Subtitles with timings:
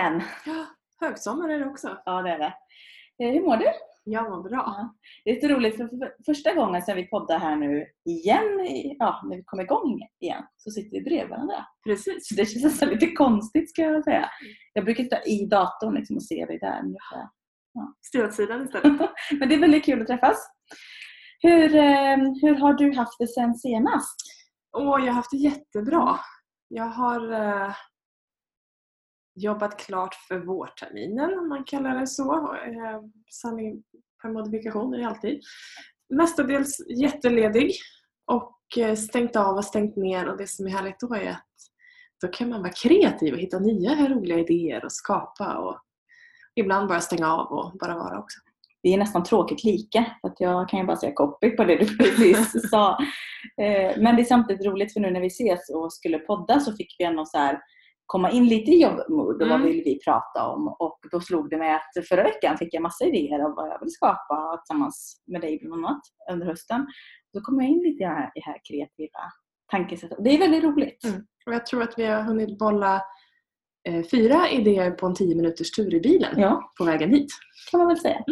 [0.00, 0.46] Då är det poddags igen.
[0.46, 0.66] Ja,
[1.06, 1.98] högsommar är det också.
[2.04, 2.54] Ja, det är det.
[3.24, 3.66] Eh, Hur mår du?
[4.04, 4.64] Jag mår bra.
[4.66, 4.94] Ja.
[5.24, 8.66] Det är lite roligt för för första gången sedan vi poddar här nu igen,
[8.98, 11.66] ja, när vi kommer igång igen, så sitter vi bredvid varandra.
[11.86, 12.28] Precis.
[12.28, 14.30] Så det känns nästan lite konstigt ska jag säga.
[14.72, 16.80] Jag brukar sitta i datorn liksom och se dig där.
[16.82, 17.28] ungefär.
[18.06, 19.10] Styr åt sidan istället.
[19.38, 20.50] Men det är väldigt kul att träffas.
[21.42, 24.16] Hur, eh, hur har du haft det sen senast?
[24.76, 26.18] Åh, jag har haft det jättebra.
[26.68, 27.74] Jag har eh,
[29.42, 32.54] jobbat klart för vårterminen, om man kallar det så.
[32.54, 33.00] Eh,
[33.30, 33.82] sanning
[34.22, 35.40] per modifikation är det alltid.
[36.14, 37.72] Mestadels jätteledig
[38.26, 40.28] och eh, stängt av och stängt ner.
[40.28, 41.46] Och det som är härligt då är att
[42.20, 45.56] då kan man vara kreativ och hitta nya roliga idéer och skapa.
[45.58, 45.78] Och
[46.54, 48.38] ibland bara stänga av och bara vara också.
[48.82, 50.16] Vi är nästan tråkigt lika.
[50.22, 52.98] Att jag kan ju bara säga copy på det du precis sa.
[53.62, 56.72] Eh, men det är samtidigt roligt för nu när vi ses och skulle podda så
[56.72, 57.60] fick vi ändå så här
[58.10, 59.62] komma in lite i jobbmood och vad Mm.
[59.66, 60.68] vill vi prata om.
[60.78, 63.80] Och då slog det mig att förra veckan fick jag massa idéer om vad jag
[63.80, 66.00] vill skapa tillsammans med dig bland annat
[66.32, 66.86] under hösten.
[67.34, 69.20] Då kom jag in lite i det här, kreativa
[69.70, 70.18] tankesättet.
[70.24, 71.04] Det är väldigt roligt.
[71.04, 71.20] Mm.
[71.46, 73.02] Och jag tror att vi har hunnit bolla
[73.88, 76.72] eh, fyra idéer på en tio minuters tur i bilen Ja.
[76.78, 77.28] på vägen hit.
[77.70, 78.24] kan man väl säga.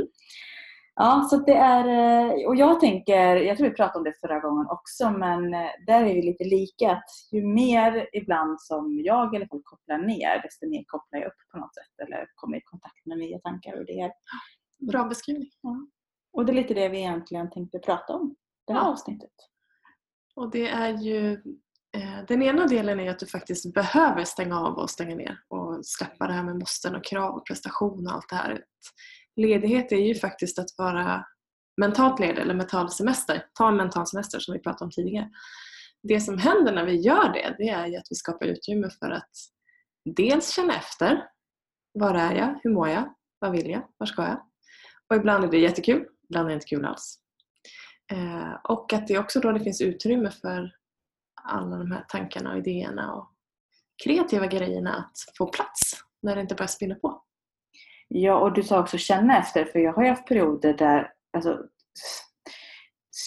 [1.00, 4.40] Ja, så det är, eh, och jag tänker, jag tror vi pratade om det förra
[4.40, 6.92] gången också, men eh, där är vi lite lika.
[6.92, 11.50] Att ju mer ibland som jag alla fall kopplar ner, desto mer kopplar jag upp
[11.52, 12.06] på något sätt.
[12.06, 14.12] Eller kommer i kontakt med nya tankar och idéer.
[14.92, 15.50] Bra beskrivning.
[16.32, 18.34] Och det är lite det vi egentligen tänkte prata om
[18.66, 18.88] det här Ja.
[18.88, 19.32] avsnittet.
[20.36, 21.32] Och det är ju,
[21.96, 25.86] eh, den ena delen är att du faktiskt behöver stänga av och stänga ner och
[25.86, 28.64] släppa det här med måsten och krav och prestation och allt det här.
[29.38, 31.24] Ledighet är ju faktiskt att vara
[31.80, 33.46] mentalt ledig eller mental semester.
[33.54, 35.30] Ta en mental semester som vi pratade om tidigare.
[36.02, 39.10] Det som händer när vi gör det, det är ju att vi skapar utrymme för
[39.10, 39.30] att
[40.04, 41.24] dels känna efter.
[41.92, 42.60] Var är jag?
[42.62, 43.14] Hur mår jag?
[43.38, 43.88] Vad vill jag?
[43.96, 44.40] Var ska jag?
[45.10, 47.18] Och ibland är det jättekul, ibland är det inte kul alls.
[48.12, 50.70] Eh, och att det också då det finns utrymme för
[51.42, 53.34] alla de här tankarna och idéerna och
[54.04, 57.24] kreativa grejerna att få plats när det inte börjar spinna på.
[58.08, 61.58] Ja, och du sa också känna efter, för jag har ju haft perioder där alltså,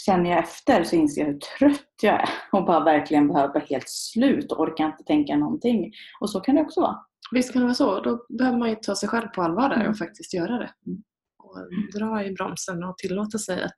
[0.06, 3.64] känner jag efter så inser jag hur trött jag är och bara verkligen behöver vara
[3.70, 5.94] helt slut och orkar inte tänka någonting.
[6.20, 7.06] Och så kan det också vara.
[7.32, 8.00] Visst kan det vara så.
[8.00, 9.92] Då behöver man ju ta sig själv på allvar där Mm.
[9.92, 10.74] och faktiskt göra det.
[10.88, 11.04] Mm.
[11.38, 11.58] Och
[12.00, 13.78] dra i bromsen och tillåta sig att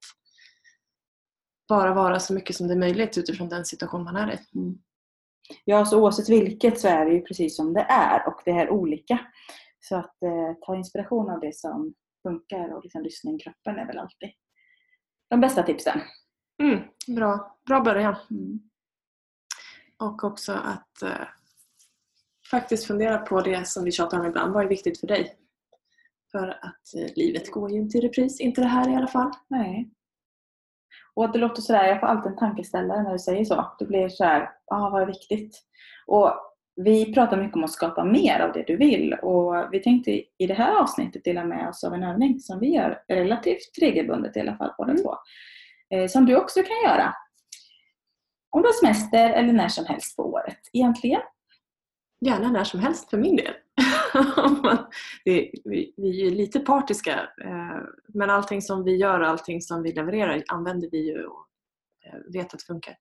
[1.70, 4.60] bara vara så mycket som det är möjligt utifrån den situation man är i.
[4.60, 4.76] Mm.
[5.66, 8.70] Ja, så oavsett vilket så är det ju precis som det är och det är
[8.70, 9.20] olika.
[9.84, 13.86] Så att eh, ta inspiration av det som funkar och liksom lyssna in kroppen är
[13.86, 14.30] väl alltid
[15.34, 16.02] de bästa tipsen.
[16.62, 16.80] Mm,
[17.16, 18.16] bra, bra början.
[18.32, 18.60] Mm.
[20.00, 21.28] Och också att eh,
[22.52, 24.54] faktiskt fundera på det som vi tjatar om ibland.
[24.54, 25.38] Vad är viktigt för dig?
[26.32, 28.40] För att eh, livet går ju inte i repris.
[28.40, 29.32] Inte det här i alla fall.
[29.48, 29.90] Nej.
[31.14, 33.76] Och att det låter sådär, jag får alltid en tankeställare när du säger så.
[33.80, 35.64] Det blir så här, ah, vad är viktigt?
[36.08, 40.12] Och vi pratar mycket om att skapa mer av det du vill och vi tänkte
[40.38, 44.38] i det här avsnittet dela med oss av en övning som vi gör relativt regelbundet
[44.38, 45.16] i alla fall båda två.
[45.94, 47.16] Eh, som du också kan göra.
[48.50, 51.22] Om du har semester eller när som helst på året egentligen.
[52.26, 53.54] Gärna när som helst för min del.
[55.26, 55.52] Vi,
[56.28, 60.90] är lite partiska eh, men allting som vi gör och allting som vi levererar använder
[60.92, 61.46] vi ju och
[62.06, 62.98] eh, vet att funkar.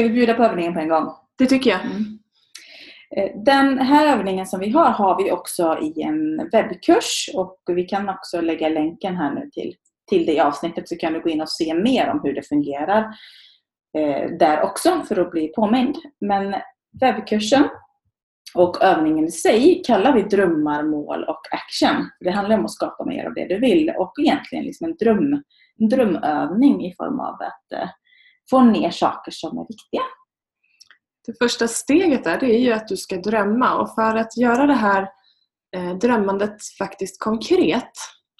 [0.00, 1.12] Ska vi bjuda på övningen på en gång?
[1.38, 1.80] Det tycker jag.
[3.16, 7.84] Eh, Den här övningen som vi har har vi också i en webbkurs och vi
[7.84, 9.74] kan också lägga länken här nu till,
[10.10, 12.98] till det avsnittet så kan du gå in och se mer om hur det fungerar
[13.98, 15.96] eh, där också för att bli påmind.
[16.20, 16.54] Men
[17.00, 17.64] webbkursen
[18.54, 22.10] och övningen i sig kallar vi drömmar, mål och action.
[22.20, 25.42] Det handlar om att skapa mer av det du vill och egentligen liksom en, dröm,
[25.78, 27.88] en drömövning i form av att eh,
[28.50, 30.02] få ner saker som är viktiga.
[31.26, 34.66] Det första steget där det är ju att du ska drömma och för att göra
[34.66, 35.08] det här
[35.76, 37.92] eh, drömmandet faktiskt konkret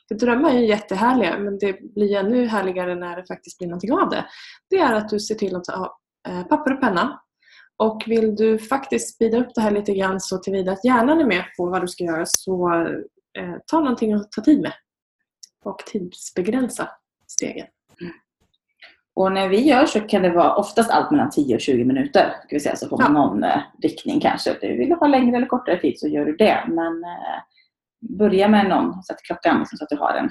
[0.09, 3.93] för drömmar är ju jättehärliga men det blir ännu härligare när det faktiskt blir någonting
[3.93, 4.27] av det.
[4.71, 5.99] Det är att du ser till att ha
[6.29, 7.21] eh, papper och penna
[7.77, 11.27] och vill du faktiskt speeda upp det här lite grann så tillvida att hjärnan är
[11.27, 12.71] med på vad du ska göra så
[13.39, 14.73] eh, ta någonting att ta tid med
[15.65, 16.89] och tidsbegränsa
[17.27, 17.67] stegen.
[19.21, 22.35] Och när vi gör så kan det vara oftast allt mellan 10 och 20 minuter.
[22.45, 24.57] Ska vi säga, så får man någon eh, riktning kanske.
[24.61, 26.65] Du vill ha längre eller kortare tid så gör du det.
[26.69, 27.41] Men eh,
[28.19, 30.31] börja med någon, sätt klockan liksom, så att du har en,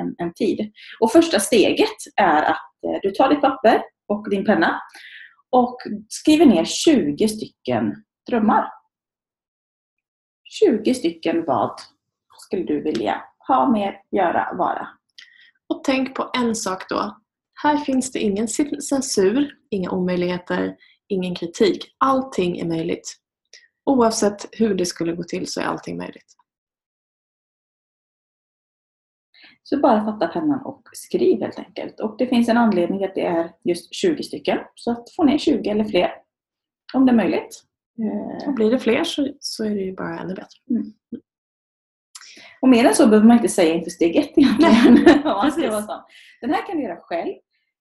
[0.00, 0.72] en, en tid.
[1.00, 4.80] Och första steget är att eh, du tar ditt papper och din penna
[5.50, 5.76] och
[6.08, 7.94] skriver ner 20 stycken
[8.30, 8.68] drömmar.
[10.44, 11.80] 20 stycken vad
[12.38, 14.88] skulle du vilja ha mer, göra, vara?
[15.68, 17.16] Och tänk på en sak då.
[17.62, 18.48] Här finns det ingen
[18.82, 20.76] censur, inga omöjligheter,
[21.08, 21.94] ingen kritik.
[21.98, 23.16] Allting är möjligt.
[23.84, 26.32] Oavsett hur det skulle gå till så är allting möjligt.
[29.62, 32.00] Så bara fatta pennan och skriv helt enkelt.
[32.00, 34.58] Och det finns en anledning att det är just 20 stycken.
[34.74, 36.10] Så att få ner 20 eller fler
[36.94, 37.62] om det är möjligt.
[38.02, 40.58] Eh, Och blir det fler så, så är det ju bara ännu bättre.
[42.60, 44.96] Och mer än så behöver man inte säga inför steg ett egentligen.
[45.82, 46.02] Sån.
[46.40, 47.34] Den här kan du göra själv.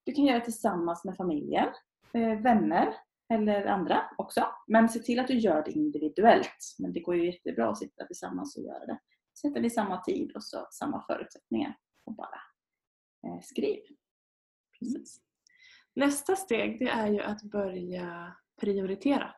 [0.06, 1.68] Du kan göra det tillsammans med familjen,
[2.14, 2.96] eh, vänner
[3.30, 4.46] eller andra också.
[4.68, 6.76] Men se till att du gör det individuellt.
[6.80, 9.00] Men det går ju jättebra att sitta tillsammans och göra det.
[9.42, 11.78] Sätter ni samma tid och så samma förutsättningar.
[12.06, 12.40] Och bara
[13.28, 13.80] eh, skriv.
[14.80, 15.22] Precis.
[15.94, 19.36] Nästa steg det är ju att börja prioritera.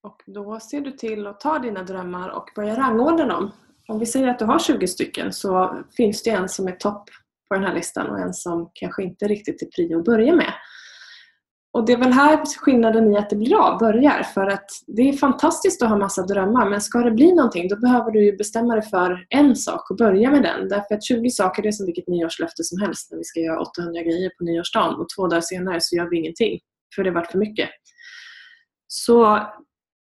[0.00, 3.50] Och då ser du till att ta dina drömmar och börja rangordna dem.
[3.88, 7.10] Om vi säger att du har 20 stycken så finns det en som är topp
[7.48, 10.52] på den här listan och en som kanske inte riktigt är prio att börja med.
[11.74, 14.22] Och det är väl här skillnaden i att det blir av börjar.
[14.22, 17.76] För att det är fantastiskt att ha massa drömmar men ska det bli någonting då
[17.76, 20.68] behöver du ju bestämma dig för en sak och börja med den.
[20.68, 23.60] Därför att 20 saker det är som vilket nyårslöfte som helst när vi ska göra
[23.60, 26.60] 800 grejer på nyårsdagen och två dagar senare så gör vi ingenting.
[26.94, 27.68] För det har varit för mycket.
[28.86, 29.36] Så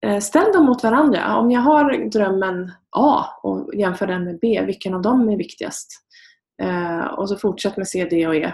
[0.06, 1.38] eh, ställ dem mot varandra.
[1.38, 5.88] Om jag har drömmen A och jämför den med B, vilken av dem är viktigast?
[6.62, 8.54] Eh, och så fortsätt med C, D och E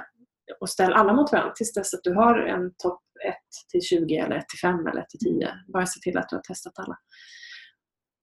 [0.59, 3.35] och ställ alla mot varandra tills dess att du har en topp 1
[3.71, 5.49] till 20 eller 1 till 5 eller 1 till 10.
[5.73, 6.97] Bara se till att du har testat alla.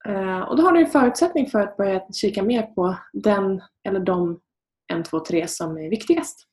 [0.08, 4.00] Eh, och då har du en förutsättning för att börja kika mer på den eller
[4.00, 4.40] de
[4.92, 6.46] 1, 2, 3 som är viktigast.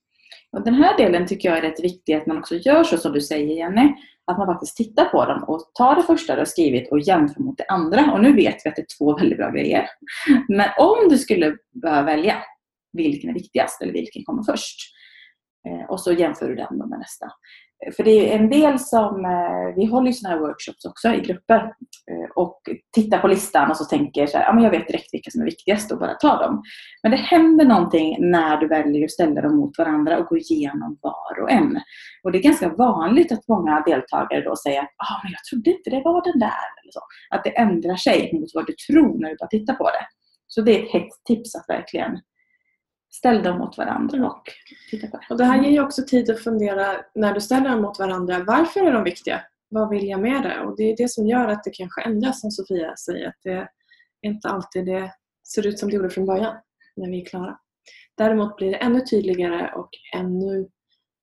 [0.52, 3.14] Och den här delen tycker jag är rätt viktig att man också gör så som
[3.14, 3.94] du säger Jenny.
[4.32, 7.42] Att man faktiskt tittar på dem och tar det första du har skrivit och jämför
[7.42, 8.12] mot det andra.
[8.14, 9.90] Och nu vet vi att det är två väldigt bra grejer.
[10.48, 12.36] Men om du skulle behöva välja
[12.98, 14.78] vilken är viktigast eller vilken kommer först.
[15.68, 17.26] Eh, och så jämför du den med nästa.
[17.86, 21.10] Eh, för det är en del som, eh, vi håller ju sådana här workshops också
[21.10, 21.74] i grupper.
[22.36, 22.62] Och
[22.96, 25.42] tittar på listan och så tänker så här, ja men jag vet direkt vilka som
[25.42, 26.64] är viktigast och bara tar dem.
[27.04, 30.98] Men det händer någonting när du väljer att ställa dem mot varandra och gå igenom
[31.02, 31.80] var och en.
[32.24, 35.78] Och det är ganska vanligt att många deltagare då säger att ah, men jag trodde
[35.78, 36.68] inte det var den där.
[36.82, 37.02] Eller så.
[37.30, 40.06] Att det ändrar sig mot vad du tror när du bara tittar på det.
[40.48, 42.12] Så det är ett hett tips att verkligen
[43.10, 44.44] ställa dem mot varandra och
[44.92, 45.26] titta på det.
[45.30, 48.44] Och det här ger ju också tid att fundera när du ställer dem mot varandra.
[48.48, 49.42] Varför är de viktiga?
[49.70, 50.60] Vad vill jag med det?
[50.60, 53.28] Och det är det som gör att det kanske ändras som Sofia säger.
[53.28, 53.70] Att det
[54.22, 55.12] inte alltid det
[55.54, 56.56] ser ut som det gjorde från början
[56.96, 57.60] när vi är klara.
[58.18, 60.70] Däremot blir det ännu tydligare och ännu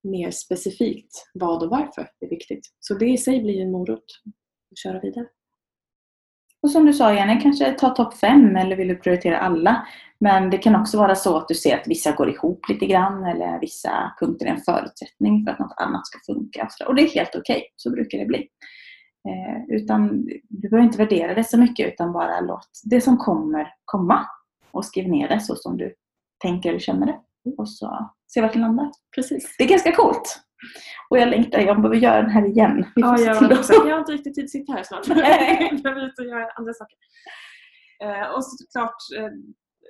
[0.03, 2.73] mer specifikt vad och varför det är viktigt.
[2.79, 4.03] Så det i sig blir en morot
[4.71, 5.27] att köra vidare.
[6.65, 9.87] Och som du sa Jenny, kanske ta topp fem eller vill du prioritera alla.
[10.19, 13.25] Men det kan också vara så att du ser att vissa går ihop lite grann
[13.25, 16.69] eller vissa punkter är en förutsättning för att något annat ska funka.
[16.87, 18.47] Och det är helt okej, så brukar det bli.
[19.27, 23.73] Eh, utan du behöver inte värdera det så mycket utan bara låt det som kommer
[23.85, 24.25] komma.
[24.71, 25.93] Och skriv ner det så som du
[26.43, 27.19] tänker eller känner det.
[27.57, 28.91] Och så se vart det landar.
[29.15, 29.55] Precis.
[29.57, 30.44] Det är ganska coolt.
[31.09, 32.85] Och jag längtar, jag behöver göra den här igen.
[32.95, 33.73] Vi Ja, jag, också.
[33.73, 35.07] jag har inte riktigt tid att sitta här snart.
[35.07, 36.97] Jag behöver ut och göra andra saker.
[38.03, 39.31] Eh, och såklart, eh,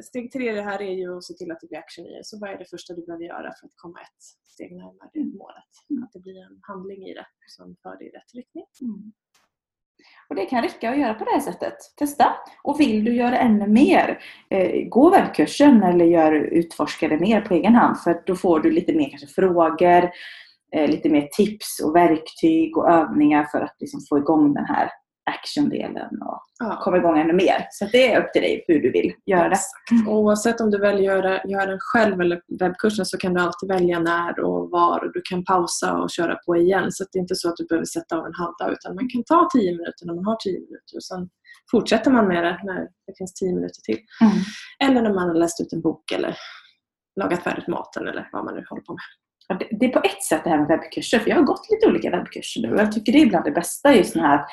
[0.04, 2.18] steg tre i det här är ju att se till att det blir action i
[2.18, 2.24] det.
[2.24, 5.26] Så vad är det första du behöver göra för att komma ett steg närmare det
[5.26, 5.72] målet?
[6.04, 8.66] Att det blir en handling i det som för dig i rätt riktning.
[8.82, 9.14] Mm.
[10.30, 11.78] Och Det kan räcka att göra på det här sättet.
[11.98, 12.36] Testa!
[12.64, 14.20] Och vill du göra ännu mer,
[14.50, 18.00] eh, gå webbkursen eller gör, utforska det mer på egen hand.
[18.00, 20.10] För då får du lite mer kanske frågor,
[20.88, 24.90] lite mer tips och verktyg och övningar för att liksom få igång den här
[25.32, 26.80] action-delen och Ja.
[26.84, 27.68] komma igång ännu mer.
[27.72, 29.58] Så det är upp till dig hur du vill göra det.
[30.08, 33.70] Oavsett om du väljer att göra, göra den själv eller webbkursen så kan du alltid
[33.70, 36.92] välja när och var och du kan pausa och köra på igen.
[36.92, 39.24] Så det är inte så att du behöver sätta av en halvdag utan man kan
[39.24, 41.30] ta 10 minuter när man har 10 minuter och sen
[41.72, 44.00] fortsätter man med det när det finns 10 minuter till.
[44.22, 44.38] Mm.
[44.84, 46.36] Eller när man har läst ut en bok eller
[47.22, 49.02] lagat färdigt maten eller vad man nu håller på med.
[49.80, 52.10] Det, är på ett sätt det här med webbkurser, för jag har gått lite olika
[52.10, 54.46] webbkurser nu och jag tycker det är bland det bästa just den här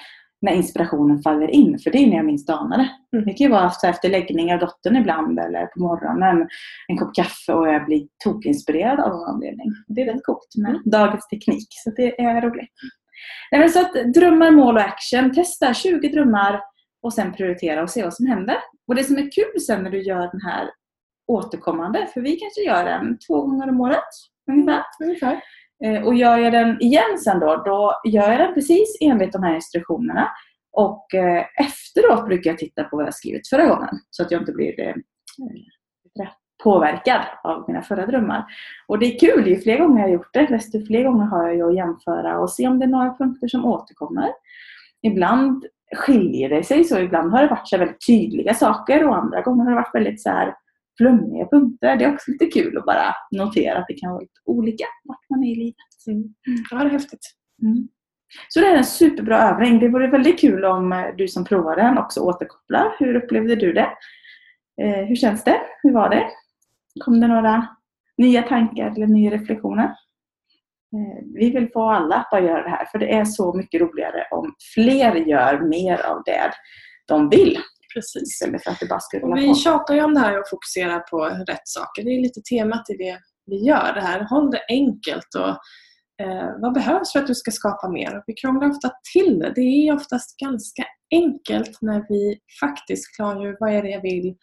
[0.42, 1.78] när inspirationen faller in.
[1.78, 2.88] För det är när jag minst anar det.
[3.12, 3.24] Mm.
[3.24, 6.48] Det kan ju vara efter, läggning av dottern ibland eller på morgonen.
[6.88, 9.66] En kopp kaffe och jag blir tokinspirerad av någon anledning.
[9.86, 10.82] Det är rätt coolt med Mm.
[10.84, 11.68] dagens teknik.
[11.70, 12.70] Så det är roligt.
[13.50, 15.34] Nej, så att drömmar, mål och action.
[15.34, 16.60] Testa 20 drömmar
[17.02, 18.56] och sen prioritera och se vad som händer.
[18.88, 20.70] Och det som är kul sen när du gör den här
[21.26, 24.04] återkommande, för vi kanske gör den två gånger om året
[24.50, 24.82] ungefär.
[25.04, 25.40] Ungefär.
[25.84, 29.42] Eh, Och gör jag den igen sen då, då gör jag den precis enligt de
[29.42, 30.28] här instruktionerna.
[30.72, 33.94] Och eh, efteråt brukar jag titta på vad jag skrivit förra gången.
[34.10, 34.94] Så att jag inte blir eh,
[36.64, 38.44] påverkad av mina förra drömmar.
[38.86, 41.48] Och det är kul, ju fler gånger jag har gjort det, desto fler gånger har
[41.48, 44.28] jag att jämföra och se om det är några punkter som återkommer.
[45.02, 45.64] Ibland
[45.96, 49.64] skiljer det sig så, ibland har det varit så väldigt tydliga saker och andra gånger
[49.64, 50.54] har det varit väldigt så här
[51.02, 51.96] flummiga punkter.
[51.96, 55.30] Det är också lite kul att bara notera att det kan vara lite olika vart
[55.30, 55.76] man är i livet.
[56.70, 57.30] Ja, det är häftigt.
[57.62, 57.88] Mm.
[58.48, 59.78] Så det är en superbra övning.
[59.78, 62.96] Det vore väldigt kul om eh, du som provar den också återkopplar.
[62.98, 63.88] Hur upplevde du det?
[64.82, 65.60] Eh, hur känns det?
[65.82, 66.26] Hur var det?
[67.00, 67.68] Kom det några
[68.16, 69.84] nya tankar eller nya reflektioner?
[70.94, 73.80] Eh, vi vill få alla att bara göra det här för det är så mycket
[73.80, 76.50] roligare om fler gör mer av det
[77.06, 77.58] de vill.
[77.94, 78.22] Precis.
[78.22, 79.54] Istället för att det bara ska rulla vi på.
[79.54, 82.04] tjatar ju om det här och fokuserar på rätt saker.
[82.04, 83.94] Det är lite temat i det vi gör.
[83.94, 84.20] Det här.
[84.20, 85.48] Håll det enkelt och
[86.26, 88.22] eh, vad behövs för att du ska skapa mer?
[88.26, 89.52] Vi krånglar ofta till det.
[89.54, 90.84] Det är oftast ganska
[91.14, 94.36] enkelt när vi faktiskt klargör vad är det jag vill?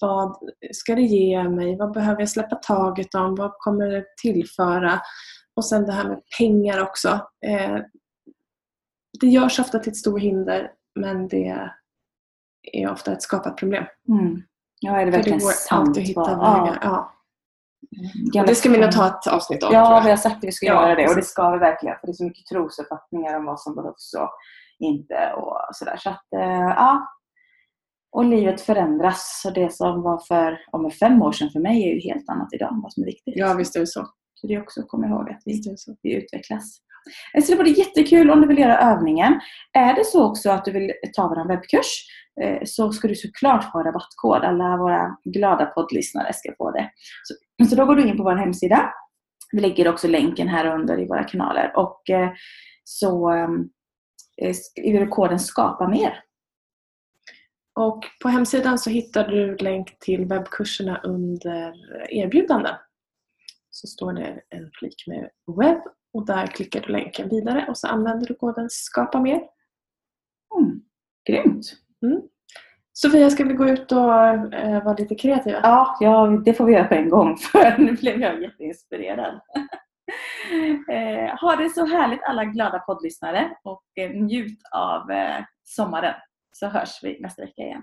[0.00, 0.36] Vad
[0.72, 1.76] ska det ge mig?
[1.76, 3.34] Vad behöver jag släppa taget om?
[3.34, 5.00] Vad kommer det tillföra?
[5.56, 7.08] Och sen det här med pengar också.
[7.46, 7.78] Eh,
[9.20, 10.70] det görs ofta till ett stort hinder
[11.00, 11.70] men det
[12.72, 13.84] är ofta ett skapat problem.
[14.08, 14.42] Mm.
[14.80, 15.88] Ja, är det För det verkligen går sant?
[15.88, 16.78] alltid att hitta vägar.
[16.82, 17.10] Ja.
[18.40, 19.72] Och det ska vi nog ta ett avsnitt om.
[19.72, 21.96] Ja, vi har sagt att vi ska Ja, göra det och det ska vi verkligen.
[22.00, 24.30] För det är så mycket trosuppfattningar om vad som behövs och
[24.78, 25.96] inte och sådär.
[25.96, 27.08] Så att, eh, ja.
[28.12, 29.40] Och livet förändras.
[29.42, 32.48] Så det som var för om fem år sedan för mig är ju helt annat
[32.52, 33.34] idag än vad som är viktigt.
[33.36, 34.06] ja, visst är det så.
[34.34, 35.62] Så det är också att komma ihåg att vi,
[36.02, 36.78] vi utvecklas.
[37.42, 39.40] Så det vore jättekul om du vill göra övningen.
[39.72, 42.06] Är det så också att du vill ta vår webbkurs
[42.42, 44.44] eh, så ska du såklart få rabattkod.
[44.44, 46.90] Alla våra glada poddlyssnare ska få det.
[47.22, 47.34] Så,
[47.70, 48.92] så då går du in på vår hemsida.
[49.52, 51.72] Vi lägger också länken här under i våra kanaler.
[51.76, 52.32] Och eh,
[52.84, 53.32] så
[54.42, 56.20] eh, skriver du koden SKAPA mer.
[57.80, 61.74] Och på hemsidan så hittar du länk till webbkurserna under
[62.08, 62.74] erbjudanden.
[63.70, 65.82] Så står det en flik med webb
[66.14, 69.40] och där klickar du länken vidare och så använder du koden SKAPA mer.
[70.58, 70.80] Mm,
[71.28, 71.84] grymt!
[72.96, 74.14] Sofia, ska vi gå ut och
[74.54, 75.60] eh, vara lite kreativa?
[75.62, 79.34] Ja, ja, det får vi göra på en gång för nu blev jag jätteinspirerad.
[80.90, 86.14] eh, ha det så härligt alla glada poddlyssnare och eh, njut av eh, sommaren.
[86.52, 87.82] Så hörs vi nästa vecka igen.